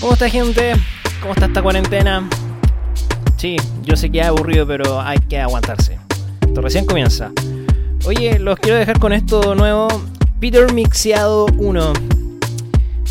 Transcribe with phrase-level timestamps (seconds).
[0.00, 0.74] ¿Cómo está gente?
[1.20, 2.28] ¿Cómo está esta cuarentena?
[3.36, 5.98] Sí, yo sé que es aburrido, pero hay que aguantarse.
[6.40, 7.32] Esto recién comienza.
[8.04, 9.88] Oye, los quiero dejar con esto nuevo.
[10.38, 11.92] Peter Mixeado 1.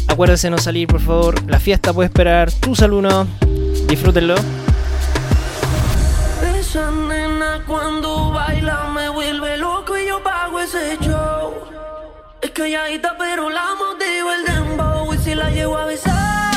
[0.07, 1.49] Acuérdense no salir, por favor.
[1.49, 2.51] La fiesta puede esperar.
[2.51, 3.27] Tu salud no.
[3.87, 4.35] Disfrútenlo.
[6.57, 11.53] Esa nena cuando baila me vuelve loco y yo pago ese show.
[12.41, 16.54] Es calladita pero la motivo el dembow y si la llevo a besar.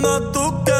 [0.00, 0.77] Cuando tú quieras,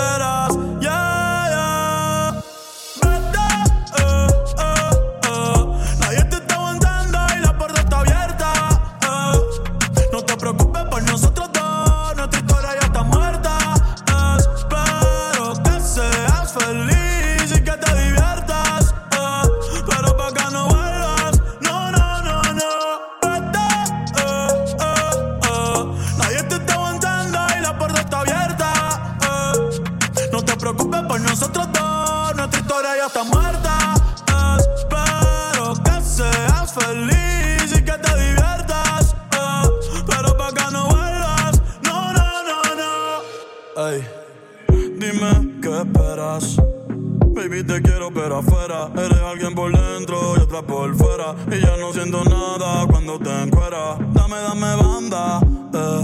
[48.31, 51.35] Eres alguien por dentro y otra por fuera.
[51.51, 53.99] Y ya no siento nada cuando te encueras.
[54.13, 55.41] Dame, dame banda.
[55.73, 56.03] eh.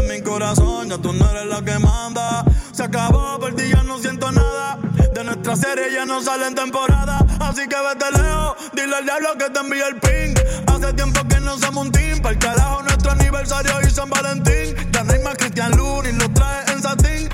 [0.00, 2.44] En mi corazón ya tú no eres la que manda.
[2.72, 4.78] Se acabó, por ya no siento nada.
[5.14, 7.24] De nuestra serie ya no sale en temporada.
[7.38, 10.34] Así que vete lejos, dile al diablo que te envíe el ping.
[10.66, 12.20] Hace tiempo que no somos un team.
[12.20, 14.74] Para el carajo, nuestro aniversario y San Valentín.
[14.90, 17.28] Ya no hay más Cristian Luna y lo trae en satín.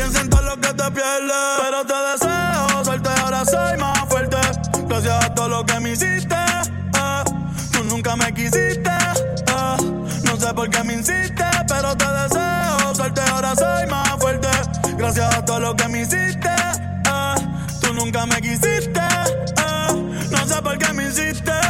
[0.00, 1.46] Piensa en todo lo que te pierdes.
[1.62, 4.38] Pero te deseo suerte, ahora soy más fuerte.
[4.88, 6.34] Gracias a todo lo que me hiciste.
[6.34, 7.24] eh.
[7.72, 8.90] Tú nunca me quisiste.
[8.90, 9.76] eh.
[10.24, 14.48] No sé por qué me insiste, pero te deseo suerte, ahora soy más fuerte.
[14.96, 16.48] Gracias a todo lo que me hiciste.
[16.48, 17.34] eh.
[17.82, 19.00] Tú nunca me quisiste.
[20.30, 21.69] No sé por qué me hiciste.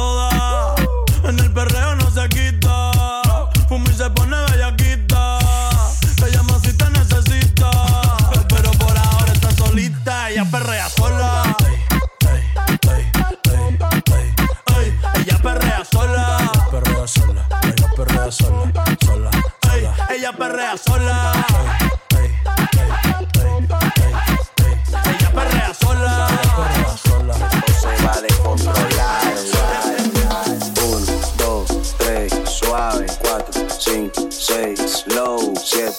[35.21, 35.53] flow.
[35.55, 35.93] 7,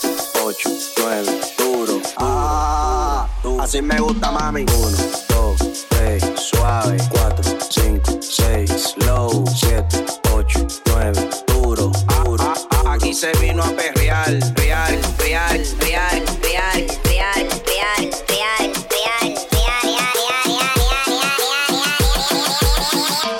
[0.44, 2.00] 8, 9, duro.
[2.18, 3.28] Ah,
[3.60, 4.62] así me gusta, mami.
[4.62, 4.96] 1,
[5.28, 6.96] 2, 3, suave.
[7.10, 9.44] 4, 5, 6, low.
[9.46, 11.92] 7, 8, 9, duro.
[12.24, 12.52] duro.
[12.86, 14.28] Aquí se vino a perrear.
[14.56, 19.36] Real, real, real, real, real, real, real, real.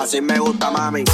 [0.01, 1.05] Así me gusta, mami.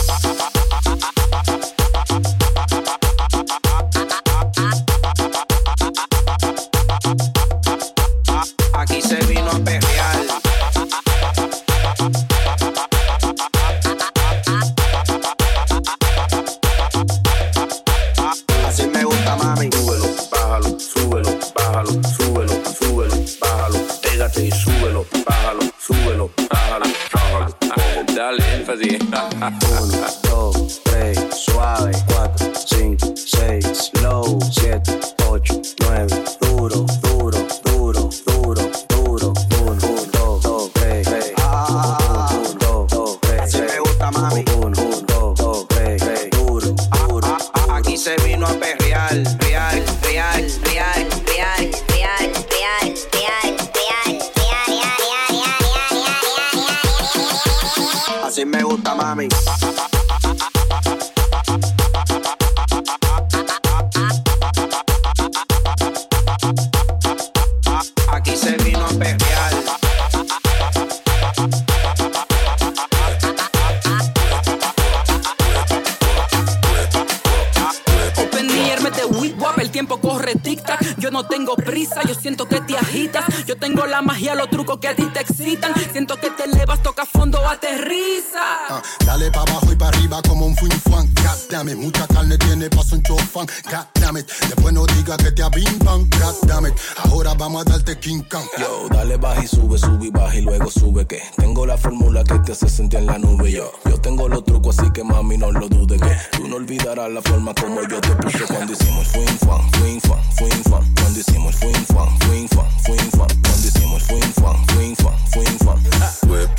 [87.52, 88.42] Aterriza.
[88.68, 91.06] Ah, dale pa' abajo y pa' arriba como un fin fan.
[91.14, 93.46] God damn it, mucha carne tiene paso un chofán.
[93.70, 96.08] God damn it, después no diga que te abimban.
[96.10, 96.74] God damn it,
[97.04, 98.46] ahora vamos a darte King Kong.
[98.58, 102.24] Yo, dale baja y sube, sube y baja y luego sube que tengo la fórmula
[102.24, 103.50] que te hace sentir en la nube.
[103.50, 107.10] Yo, yo tengo los trucos así que mami no lo dudes que tú no olvidarás
[107.10, 110.94] la forma como yo te puse cuando hicimos el fuin fan, fuin fan, fuin fan.
[110.94, 113.28] Cuando hicimos el fuin fan, fuin fan, fuin fan.
[113.42, 116.30] Cuando hicimos el fuin fan, fuin fan, fuin fan.
[116.30, 116.50] Whip,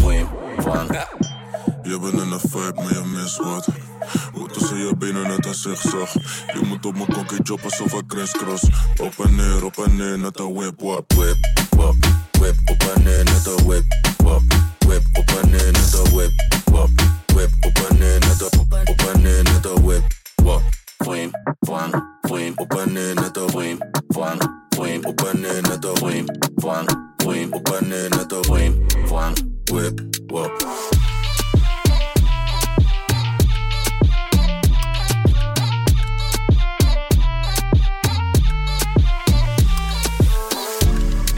[0.00, 0.26] fuin
[0.62, 0.88] fan.
[1.82, 3.68] Je bent in een vibe, maar je mist wat.
[4.32, 6.12] Hoe tussen je benen net een zigzag.
[6.52, 8.68] Je moet op mijn kokkie job alsof ik crisscross.
[9.02, 11.12] Op en neer, op en neer, net een whip wap.
[11.12, 11.36] whip,
[11.70, 11.94] wop,
[12.30, 13.84] whip, op en neer net een whip,
[14.16, 14.42] wop,
[14.78, 16.32] whip, op en neer net een whip,
[16.64, 16.90] wop,
[17.26, 20.02] whip, op en neer net een, op en neer net een whip,
[20.42, 20.62] wop,
[20.96, 25.84] fuim, fuang, fuim, op en neer net een fuim, fuang, fuim, op en neer net
[25.84, 26.24] een fuim,
[26.56, 30.00] fuang, fuim, op en neer net een fuim, fuang, whip.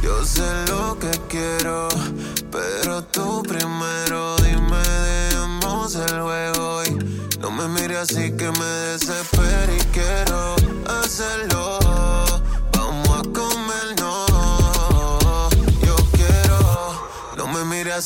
[0.02, 1.88] Yo sé lo que quiero,
[2.50, 9.29] pero tú primero dime, dejemos el juego y no me mires así que me desespero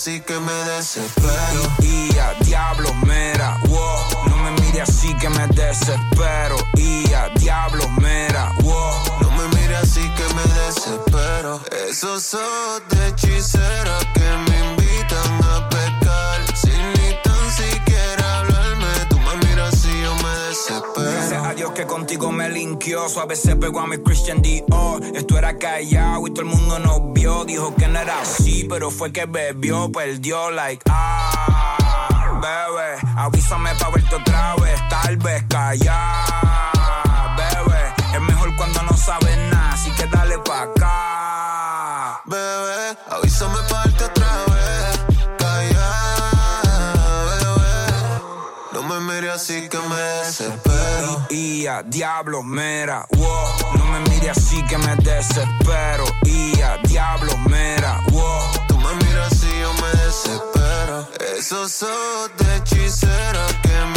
[0.05, 1.63] así que me desespero.
[1.81, 4.29] Y a diablo, mera, wow.
[4.29, 6.57] No me mire así que me desespero.
[6.75, 8.93] Y a diablo, mera, wow.
[9.23, 11.59] No me mire así que me desespero.
[11.89, 14.24] Esos ojos de hechicera que
[21.95, 23.07] contigo me linkeó.
[23.21, 25.01] A veces pegó a mi Christian Dior.
[25.15, 27.45] Esto era callado y todo el mundo nos vio.
[27.45, 32.99] Dijo que no era así, pero fue que bebió, perdió, like, ah, bebé.
[33.17, 36.73] Avísame pa' verte otra vez, tal vez callado,
[37.37, 37.83] bebé.
[38.13, 40.74] Es mejor cuando no sabes nada, así que dale pa'
[49.45, 51.27] así que me desespero.
[51.29, 53.77] Ia, diablo, mera, wow.
[53.77, 56.07] No me mire así que me desespero.
[56.25, 58.41] Ia, diablo, mera, wow.
[58.69, 61.09] Tú me miras así, yo me desespero.
[61.37, 63.94] Esos ojos de hechicera que me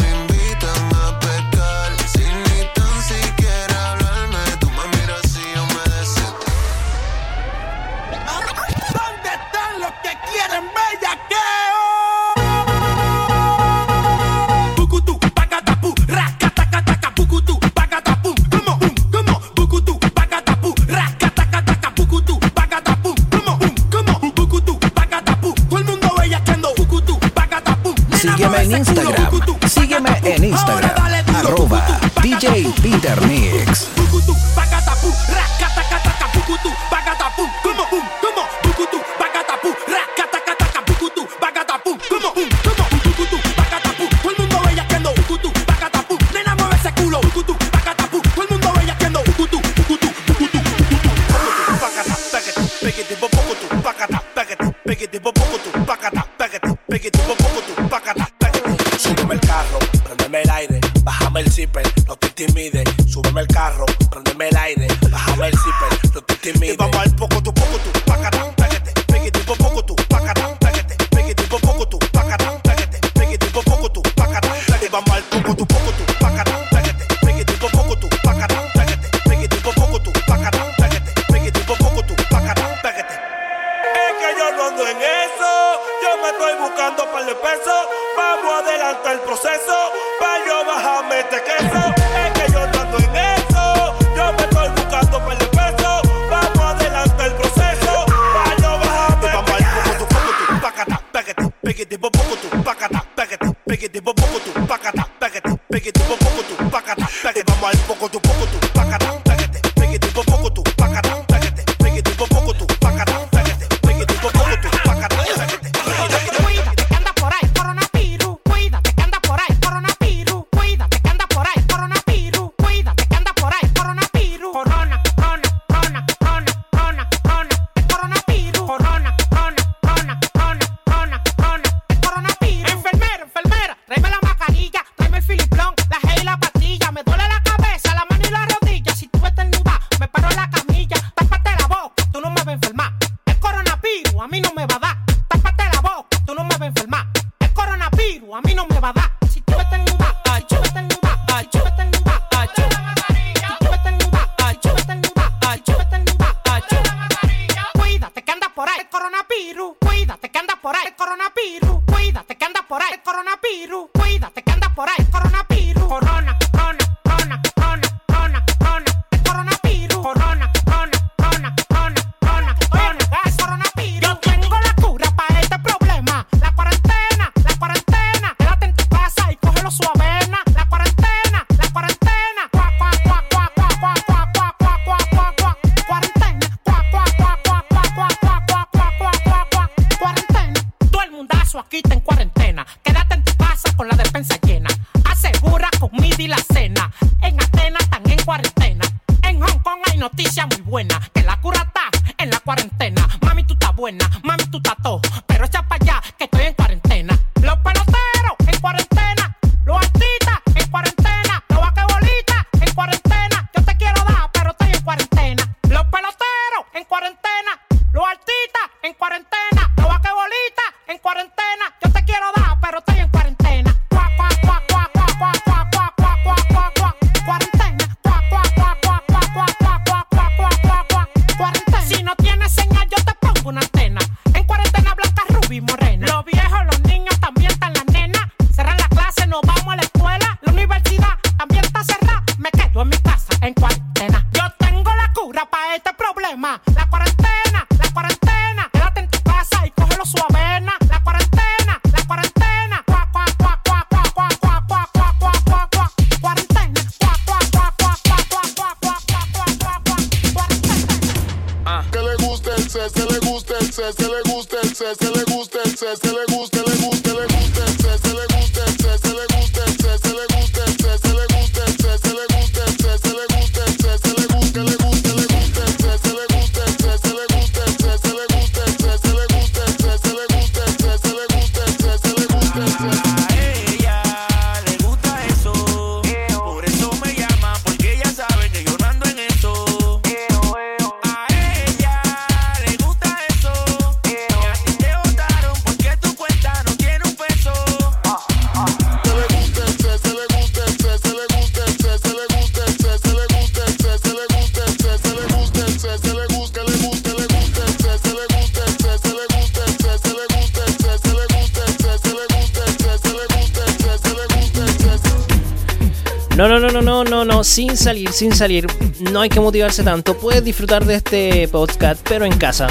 [317.17, 318.67] no, no, sin salir, sin salir,
[319.11, 320.15] no hay que motivarse tanto.
[320.17, 322.67] Puedes disfrutar de este podcast, pero en casa.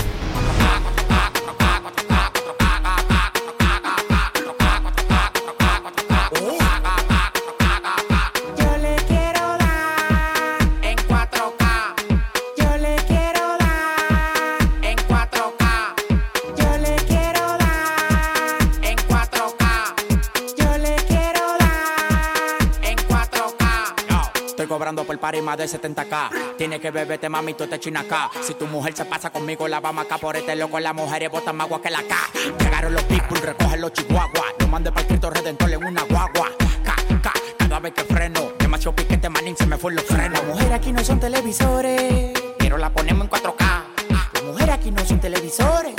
[25.26, 26.56] party más de 70k.
[26.56, 28.30] Tiene que beberte, mami, tú te acá.
[28.42, 30.78] Si tu mujer se pasa conmigo, la vamos acá por este loco.
[30.78, 32.16] Las mujeres botan más agua que la K.
[32.60, 34.54] Llegaron los people, recogen los chihuahuas.
[34.60, 36.52] Lo mandé para Cristo Redentor en una guagua.
[36.84, 38.52] K, cada vez que freno.
[38.56, 40.38] Demasiado piquete, manín, se me fue los frenos.
[40.38, 43.84] Las mujeres aquí no son televisores, pero la ponemos en 4K.
[44.32, 45.94] Las mujeres aquí no son televisores,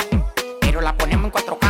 [0.58, 1.67] pero la ponemos en 4K.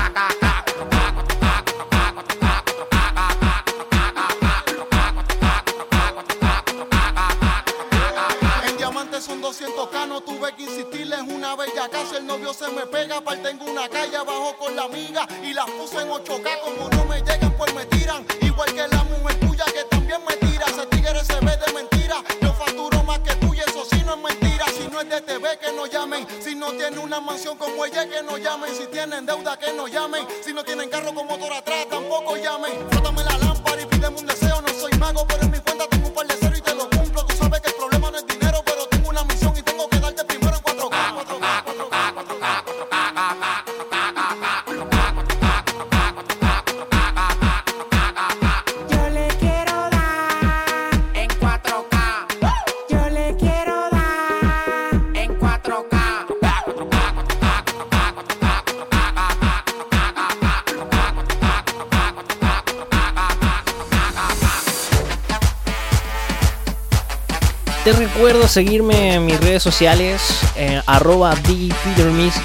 [68.29, 70.21] recuerdo seguirme en mis redes sociales,
[70.55, 71.35] eh, arroba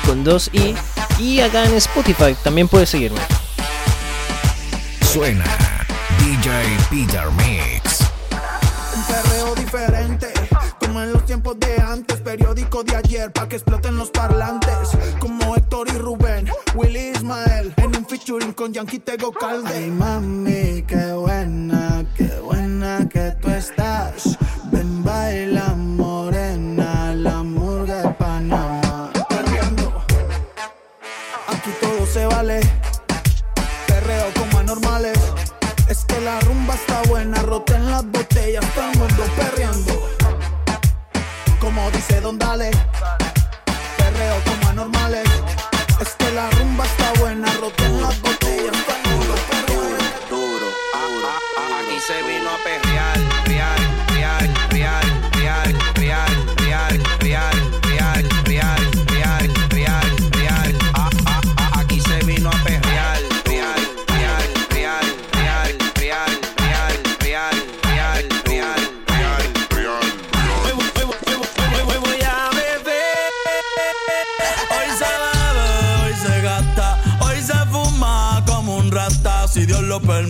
[0.06, 0.74] con 2i
[1.20, 3.20] y acá en Spotify también puedes seguirme.
[5.02, 5.44] Suena
[6.20, 8.00] DJ Peter Mix.
[8.96, 10.32] Un perreo diferente,
[10.80, 15.54] como en los tiempos de antes, periódico de ayer, para que exploten los parlantes, como
[15.58, 19.88] Héctor y Rubén, Willy Ismael, en un featuring con Yankee Tego Calde.
[19.88, 24.03] Mami, qué buena, qué buena que tú estás.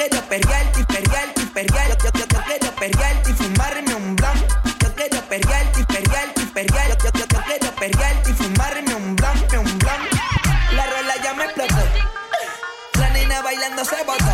[0.00, 2.04] Quiero perrearte perrearte perrearte.
[2.04, 4.46] Yo, yo, yo quiero perrearte y fumarme un blon.
[4.80, 7.04] Yo quiero perrearte perrearte perrearte.
[7.04, 10.00] Yo, yo, yo quiero perrearte y fumarme un blon, un blon.
[10.72, 11.74] La rola ya me explotó.
[12.98, 14.24] La nena bailando se botó.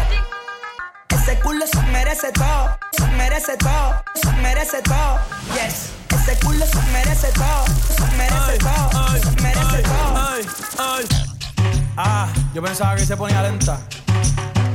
[1.09, 5.18] Ese culo se merece todo, se merece todo, se merece todo.
[5.55, 5.90] Yes.
[6.14, 7.64] Ese culo se merece todo,
[7.96, 10.29] se merece todo, se merece todo.
[10.29, 10.46] Ay,
[10.79, 11.07] ay.
[11.96, 13.81] Ah, yo pensaba que se ponía lenta.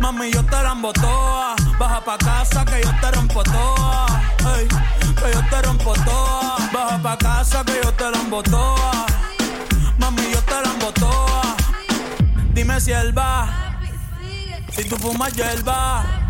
[0.00, 1.56] Mami, yo te la embotoa.
[1.78, 4.06] Baja pa' casa que yo te rompo toa.
[5.18, 6.56] Que yo te rompo toa.
[6.72, 9.06] Baja pa' casa que yo te la embotoa.
[9.98, 11.56] Mami, yo te la embotoa.
[12.52, 13.76] Dime si él va.
[14.70, 16.04] Si tú fumas hierba.
[16.04, 16.25] Yeah,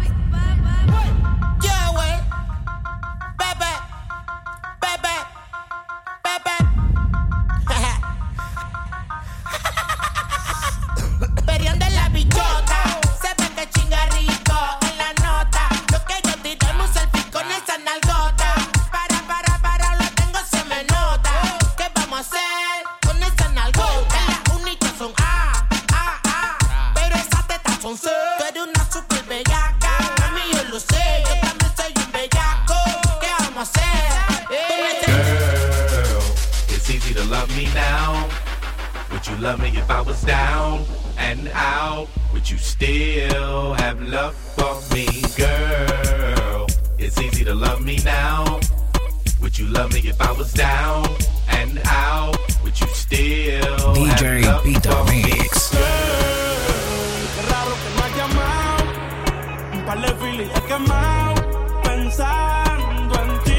[60.01, 61.35] de filis he quemado.
[61.83, 63.53] Pensando en ti,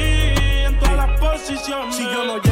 [0.66, 1.94] en todas las posiciones.
[1.94, 2.40] Si yo no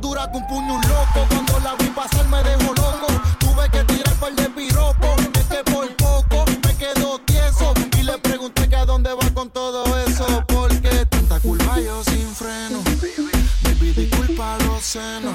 [0.00, 1.26] dura que un puño un loco.
[1.28, 3.06] Cuando la vi pasar me dejó loco.
[3.38, 5.16] Tuve que tirar par de piropo.
[5.34, 7.74] Es que por poco me quedo tieso.
[7.98, 10.26] Y le pregunté que a dónde va con todo eso.
[10.46, 12.82] Porque tanta culpa yo sin freno.
[12.82, 15.34] me Baby, disculpa los senos.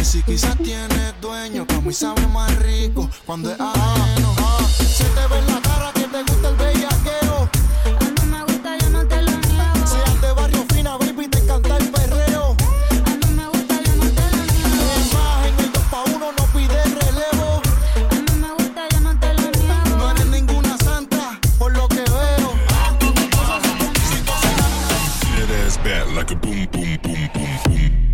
[0.00, 3.08] Y si quizás tienes dueño, como y sabe más rico.
[3.26, 3.60] Cuando es
[25.84, 28.04] back like a boom, boom, boom, boom, boom.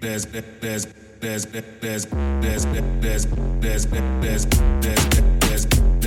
[0.00, 0.86] there's there's
[1.20, 2.66] there's there's
[3.00, 3.26] there's
[3.60, 3.86] there's
[4.20, 4.46] there's
[5.40, 5.99] there's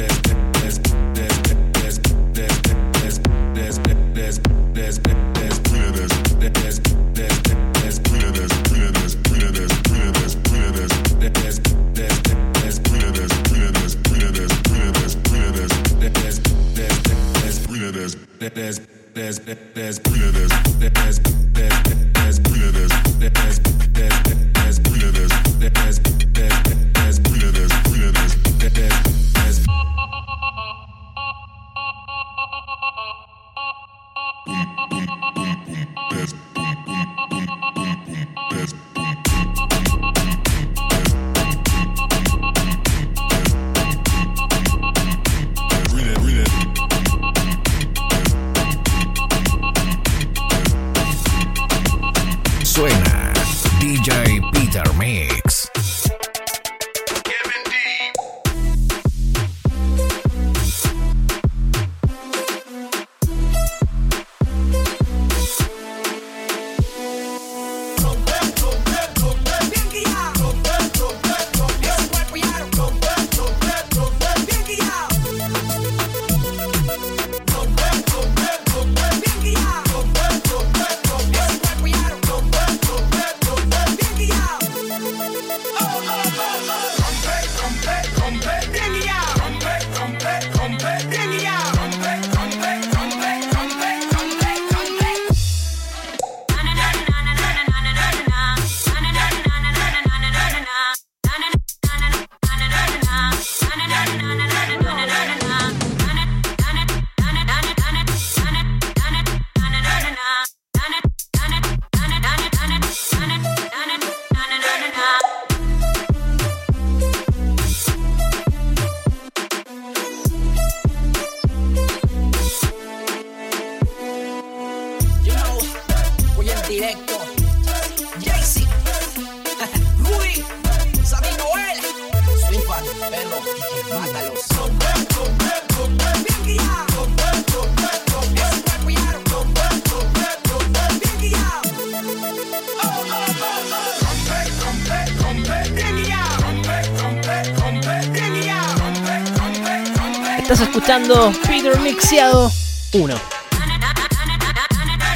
[150.53, 152.51] Estás escuchando Peter Mixeado
[152.93, 153.15] 1.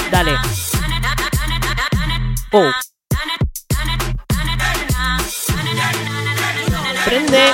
[0.09, 0.35] Dale.
[2.51, 2.71] Oh.
[7.05, 7.53] Prende.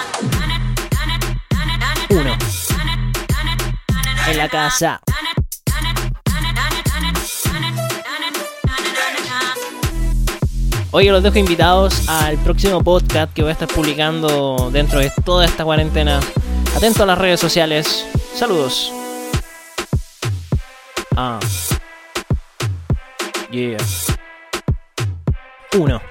[2.07, 2.37] 1.
[4.27, 5.01] En la casa.
[10.91, 15.43] Oye, los dejo invitados al próximo podcast que voy a estar publicando dentro de toda
[15.43, 16.21] esta cuarentena.
[16.75, 18.05] Atento a las redes sociales.
[18.35, 18.91] Saludos.
[21.15, 21.39] Ah.
[23.51, 23.77] Yeah.
[25.77, 26.01] Uno.